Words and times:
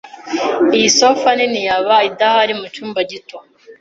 Iyi 0.77 0.89
sofa 0.99 1.29
nini 1.37 1.61
yaba 1.67 1.95
idahari 2.09 2.53
mucyumba 2.59 2.99
gito. 3.09 3.37